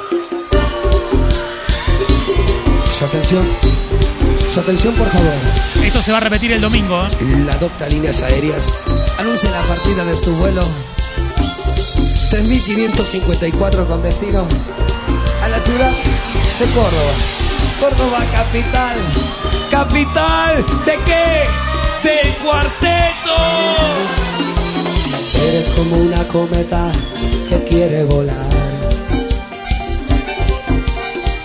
[2.98, 3.46] Su atención.
[4.48, 5.34] Su atención, por favor.
[5.84, 7.04] Esto se va a repetir el domingo.
[7.04, 7.44] ¿eh?
[7.44, 8.84] La docta Líneas Aéreas
[9.18, 10.66] anuncia la partida de su vuelo
[12.30, 14.46] 3554 con destino
[15.42, 17.12] a la ciudad de Córdoba.
[17.78, 18.96] Córdoba capital.
[19.70, 22.08] ¿Capital de qué?
[22.08, 24.25] Del cuarteto.
[25.44, 26.92] Eres como una cometa
[27.48, 28.46] que quiere volar.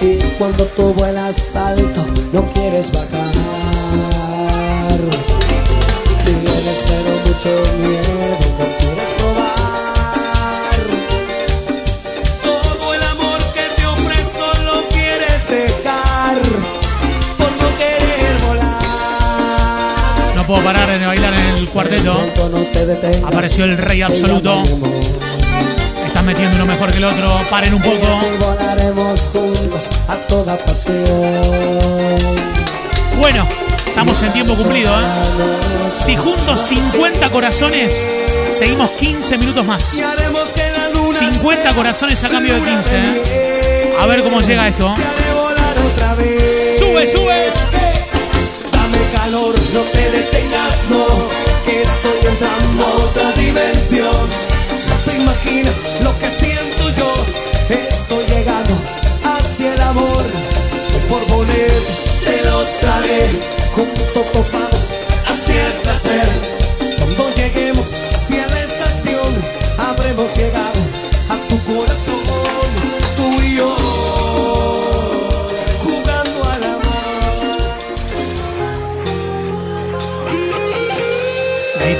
[0.01, 3.21] Y cuando tú vuelas alto, no quieres bajar.
[6.25, 8.15] Tienes pero mucho miedo,
[8.57, 10.79] no quieres probar.
[12.43, 16.39] Todo el amor que te ofrezco lo quieres dejar.
[17.37, 20.35] Por no querer volar.
[20.35, 21.30] No puedo parar de bailar
[21.71, 22.11] cuarteto.
[23.25, 24.63] Apareció el rey absoluto.
[26.05, 27.39] Estás metiendo uno mejor que el otro.
[27.49, 28.07] Paren un poco.
[33.17, 33.47] Bueno,
[33.87, 35.03] estamos en tiempo cumplido, ¿eh?
[35.93, 38.07] Si juntos 50 corazones,
[38.51, 40.01] seguimos 15 minutos más.
[41.19, 43.93] 50 corazones a cambio de 15, ¿eh?
[43.99, 44.93] A ver cómo llega esto.
[46.79, 47.49] Sube, sube.
[48.71, 51.50] Dame calor, no te detengas, no.
[51.65, 54.29] Que estoy entrando a otra dimensión.
[54.87, 57.13] No te imaginas lo que siento yo.
[57.69, 58.73] Estoy llegando
[59.23, 60.23] hacia el amor.
[61.07, 63.29] Por boletos te los daré.
[63.75, 64.89] Juntos nos vamos
[65.27, 66.29] hacia el placer.
[66.97, 69.31] Cuando lleguemos hacia la estación,
[69.77, 70.79] habremos llegado
[71.29, 72.20] a tu corazón.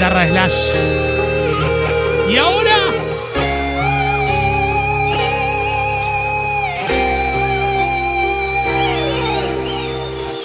[0.02, 0.74] Guitarra Slash.
[2.28, 2.76] Y ahora.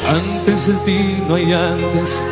[0.08, 2.24] Antes de ti no hay antes,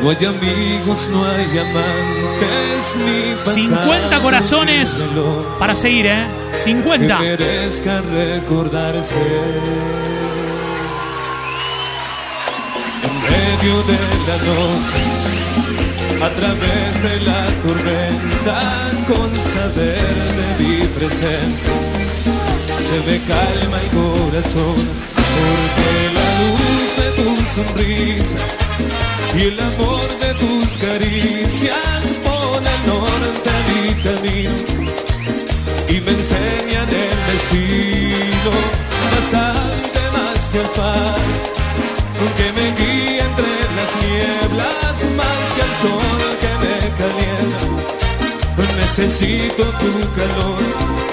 [0.00, 5.10] no hay amigos, no hay amantes, ni pasado 50 corazones
[5.58, 6.26] para seguir, ¿eh?
[6.52, 7.18] 50.
[7.18, 9.14] Que merezca recordarse.
[13.02, 13.98] En medio de
[14.28, 15.33] la noche,
[16.24, 18.58] a través de la tormenta,
[19.08, 21.76] con saber de mi presencia,
[22.88, 24.78] se me calma el corazón,
[25.16, 28.38] porque la luz de tu sonrisa
[29.36, 34.56] y el amor de tus caricias pone el norte a mi camino
[35.88, 38.52] y me enseñan el destino
[39.14, 41.54] bastante más que el faro
[42.38, 45.43] que me guía entre las nieblas más
[45.84, 47.66] sol que me calienta.
[48.78, 50.62] Necesito tu calor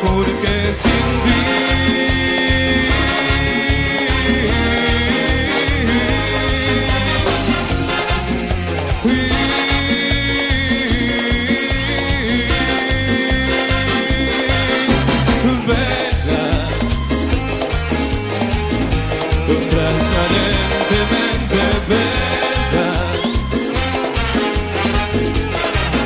[0.03, 1.39] porque sin ti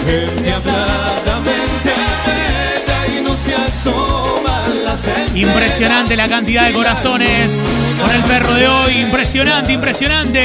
[0.07, 1.91] endiabladamente
[2.25, 7.59] bella y no se asoman las estrellas Impresionante la cantidad de corazones
[8.01, 8.97] con el perro de hoy.
[8.97, 10.43] Impresionante, impresionante.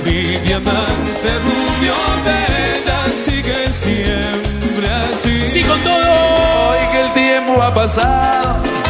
[0.06, 1.94] mi diamante rubio
[2.26, 8.81] bella sigue siempre así Sí con todo hoy que el tiempo ha pasado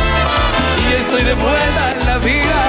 [0.94, 2.60] estoy de vuelta en la vida.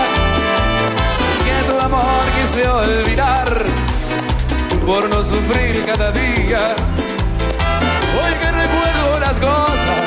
[1.45, 3.65] Que tu amor quise olvidar
[4.87, 6.75] por no sufrir cada día.
[8.19, 10.01] Hoy que recuerdo las cosas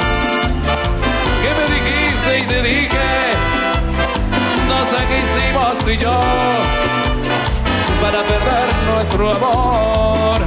[1.42, 3.06] que me dijiste y te dije
[4.68, 6.20] no sé qué hicimos tú y yo
[8.02, 10.42] para perder nuestro amor.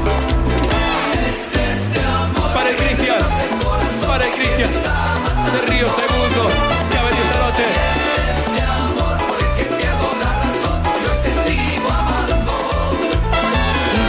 [2.54, 3.18] Para el Cristian
[4.06, 4.70] para el Cristian
[5.52, 6.97] de Río Segundo
[7.48, 7.64] noche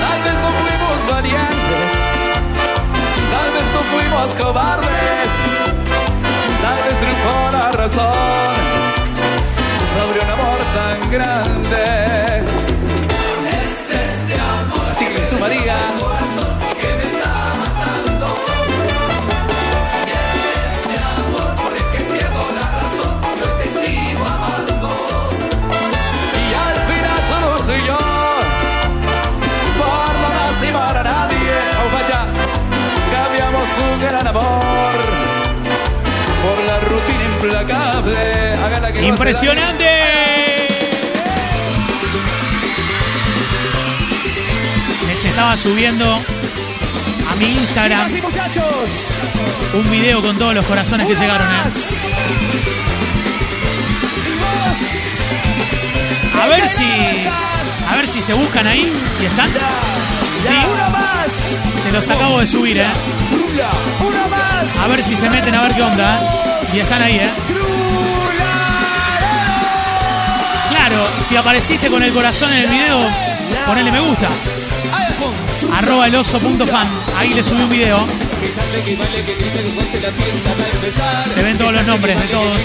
[0.02, 1.90] Tal vez no fuimos valientes,
[3.34, 5.30] tal vez no fuimos cobardes,
[6.62, 8.56] tal vez triunfó la razón
[9.94, 11.84] sobre un amor tan grande.
[13.64, 14.90] Es este amor.
[14.96, 15.22] Así que
[16.00, 16.19] por
[38.98, 39.86] ¡Impresionante!
[45.08, 46.22] Les estaba subiendo
[47.30, 49.24] a mi Instagram Chicas y muchachos,
[49.74, 51.48] un video con todos los corazones que llegaron.
[51.48, 51.70] ¿eh?
[56.42, 56.84] A ver si.
[57.90, 58.92] A ver si se buscan ahí.
[59.22, 59.50] ¿Y están?
[60.42, 60.54] Sí,
[61.82, 62.88] se los acabo de subir, ¿eh?
[64.84, 66.20] A ver si se meten a ver qué onda.
[66.20, 66.68] ¿eh?
[66.76, 67.30] Y están ahí, ¿eh?
[70.90, 73.08] Claro, si apareciste con el corazón en el video,
[73.68, 74.28] ponele me gusta.
[75.76, 76.88] Arroba el oso.fan.
[77.16, 78.08] Ahí le subí un video.
[81.32, 82.62] Se ven todos los nombres de todos.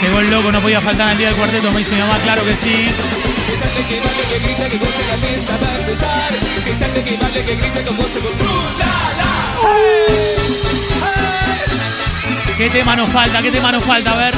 [0.00, 1.70] Llegó el loco, no podía faltar el día del cuarteto.
[1.70, 2.86] Me dice mi mamá, claro que sí.
[3.58, 6.30] Que salte, que baile, que grite, que goce la fiesta va a empezar.
[6.64, 8.86] Que salte, que baile, que grite, que goce con tru, la,
[9.18, 9.30] la.
[9.64, 10.28] Hey.
[12.56, 13.42] ¿Qué tema nos falta?
[13.42, 14.12] ¿Qué tema nos falta?
[14.12, 14.34] A ver.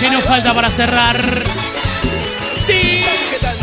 [0.00, 1.22] ¿Qué nos falta para cerrar?
[2.60, 3.04] Sí.
[3.30, 3.56] ¿Qué tal?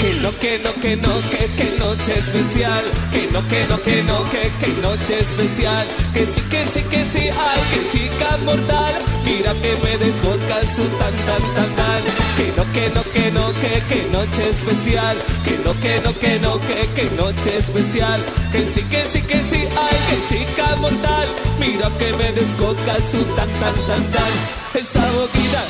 [0.00, 2.84] Que no, que no, que no, que, que noche especial.
[3.12, 5.86] Que no, que no, que no, que, que noche especial.
[6.12, 8.94] Que sí, que sí, que sí, ay, que chica mortal.
[9.24, 12.02] Mira que me desboca su tan, tan, tan, tan.
[12.36, 15.16] Que no, que no, que no, que, que noche especial.
[15.44, 18.20] Que no, que no, que no, que, que noche especial.
[18.52, 21.28] Que sí, que sí, que sí, ay, que chica mortal.
[21.58, 24.64] Mira que me descoca su tan, tan, tan, tan.
[24.74, 25.62] Esa boquita,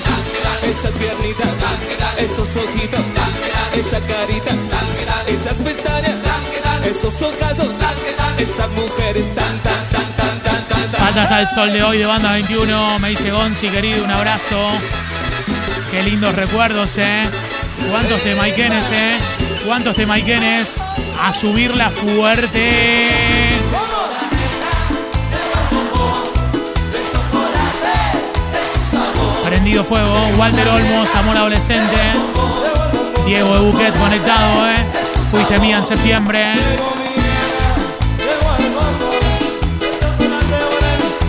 [0.65, 1.49] esas piernitas,
[2.19, 3.01] esos ojitos,
[3.77, 4.57] esa carita,
[5.27, 6.15] esas pestañas,
[6.87, 7.69] esos ojazos,
[8.39, 10.04] esas mujeres tan, tan, tan,
[10.93, 12.99] Falta hasta el sol de hoy de Banda 21.
[12.99, 14.69] Me dice Gonzi, querido, un abrazo.
[15.91, 17.29] Qué lindos recuerdos, ¿eh?
[17.91, 19.17] ¿Cuántos temaiquenes, eh?
[19.67, 20.77] ¿Cuántos temaiquenes?
[21.21, 23.51] A subirla fuerte.
[29.45, 30.15] Prendido fuego.
[30.37, 32.13] Walter Olmos, amor adolescente.
[33.27, 34.77] Diego de Buquet conectado, ¿eh?
[35.31, 36.53] Fuiste mía en septiembre.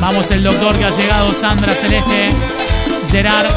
[0.07, 2.29] Vamos el doctor que ha llegado, Sandra Celeste,
[3.09, 3.49] Gerard.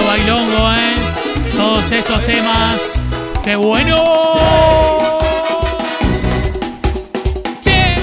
[0.00, 0.94] Bailongo, ¿eh?
[1.56, 2.94] Todos estos temas.
[3.44, 3.96] ¡Qué bueno!
[7.60, 7.96] Che.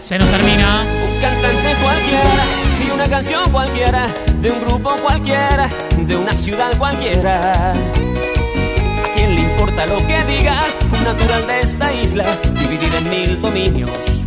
[0.00, 0.84] Se nos termina.
[1.04, 2.44] Un cantante cualquiera
[2.86, 4.06] y una canción cualquiera,
[4.40, 7.72] de un grupo cualquiera, de una ciudad cualquiera.
[7.72, 12.24] ¿A quién le importa lo que diga un natural de esta isla,
[12.58, 14.24] dividida en mil dominios?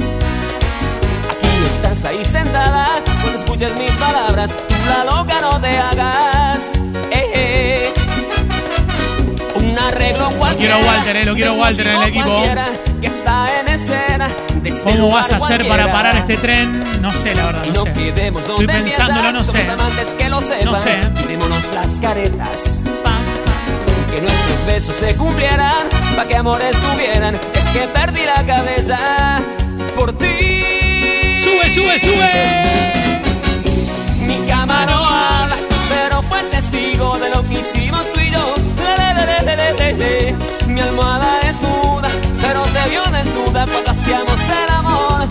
[1.30, 4.56] Aquí estás ahí sentada, cuando escuchas mis palabras,
[4.88, 6.60] la loca no te hagas.
[7.12, 7.94] Eh, eh.
[9.56, 10.76] Un arreglo cualquiera.
[10.76, 12.30] quiero Walter, eh, lo quiero Walter en el equipo.
[12.30, 12.68] cualquiera
[13.02, 14.30] Que está en escena.
[14.62, 17.02] de este ¿Cómo vas a hacer para parar este tren?
[17.02, 17.90] No sé, la verdad, no sé.
[17.90, 19.66] Estoy pensándolo, no sé.
[19.66, 20.66] Somos amantes que lo sepan.
[20.66, 21.00] No sé.
[21.18, 22.82] Quitémonos las caretas.
[24.12, 25.88] Que nuestros besos se cumplieran.
[26.16, 27.36] Pa' que amores tuvieran.
[27.56, 29.42] Es que perdí la cabeza
[29.96, 31.38] por ti.
[31.40, 32.64] ¡Sube, sube, sube!
[34.26, 34.38] Mi
[36.64, 38.56] testigo de lo que hicimos tú y yo.
[39.46, 40.36] Le, le, le.
[40.68, 42.10] Mi almohada es muda,
[42.42, 45.28] pero te vio desnuda cuando hacíamos el amor.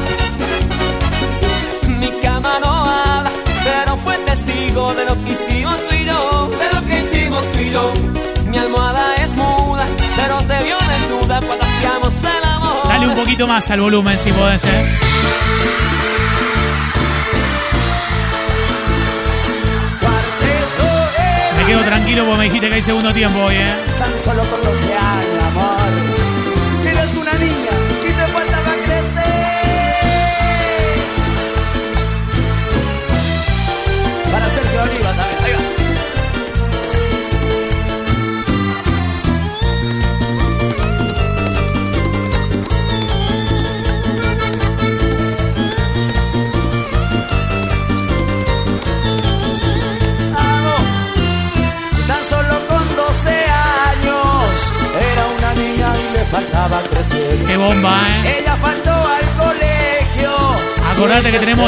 [2.01, 3.31] Mi cama no habla,
[3.65, 6.51] pero fue testigo de lo que hicimos tú y yo.
[6.51, 7.93] De lo que hicimos tú y yo.
[8.47, 12.89] Mi almohada es muda, pero te vio desnuda cuando hacíamos el amor.
[12.89, 14.99] Dale un poquito más al volumen si podés, ¿eh?
[21.81, 23.75] Tranquilo porque me dijiste que hay segundo tiempo hoy, ¿eh?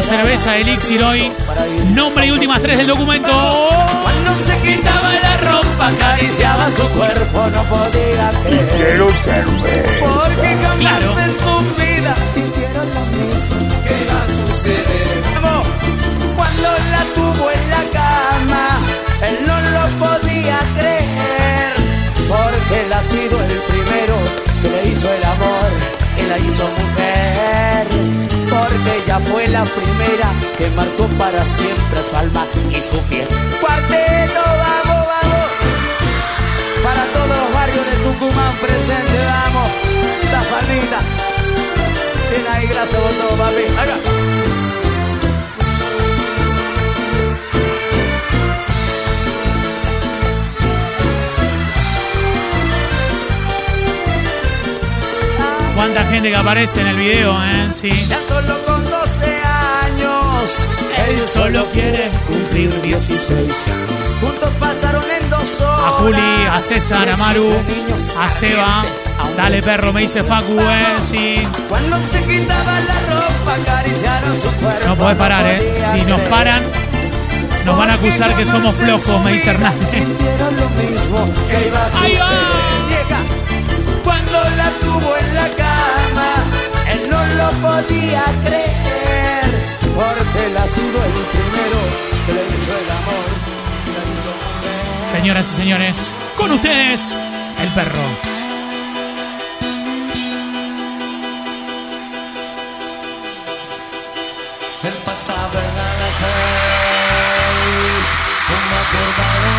[0.02, 1.32] Cerveza Elixir hoy.
[1.94, 3.28] Nombre y últimas tres del documento.
[4.02, 8.68] Cuando se quitaba la ropa, acariciaba su cuerpo, no podía creer.
[8.76, 10.04] Quiero cerveza.
[10.04, 11.18] Porque jamás Claro.
[11.20, 15.22] en su vida sintieron lo mismo que va a suceder.
[15.42, 15.66] Vamos.
[16.36, 18.68] Cuando la tuvo en la cama,
[19.22, 21.72] él no lo podía creer.
[22.28, 24.16] Porque él ha sido el primero
[24.60, 25.70] que le hizo el amor
[26.18, 27.86] y la hizo mujer.
[28.74, 33.28] Porque ella fue la primera que marcó para siempre su alma y su piel.
[33.60, 35.46] Cuarteto, vamos, vamos.
[36.82, 39.70] Para todos los barrios de Tucumán presente, vamos.
[40.32, 40.98] La palmita.
[42.30, 43.62] Bien ahí, gracias por todo, papi.
[43.78, 43.96] Acá.
[55.76, 57.68] Cuánta gente que aparece en el video, ¿eh?
[57.70, 57.88] Sí.
[61.34, 63.52] Solo quiere cumplir 16.
[64.20, 65.84] Juntos pasaron en dos horas.
[65.84, 67.50] A Juli, a César, a Maru,
[68.20, 68.84] a Seba.
[69.36, 70.94] Dale perro, me dice Facu, ¿eh?
[71.02, 71.42] Sí.
[71.68, 74.86] Cuando se quitaba la ropa, acariciaron su cuerpo.
[74.86, 75.74] No podés parar, ¿eh?
[75.92, 76.62] Si nos paran,
[77.64, 79.92] nos van a acusar que somos flojos, me dice Hernández.
[82.00, 82.28] Ahí va.
[84.04, 86.34] Cuando la tuvo en la cama,
[86.88, 89.03] él no lo podía creer
[89.94, 91.78] porque él ha sido el primero
[92.26, 93.26] que le hizo el amor.
[94.10, 94.30] Hizo
[95.02, 97.20] el Señoras y señores, con ustedes,
[97.62, 98.02] el perro.
[104.82, 108.06] El pasado en las seis,
[108.50, 109.54] una curva de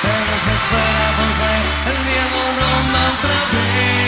[0.00, 1.50] Se desespera porque
[1.90, 4.03] el miedo ronda otra vez.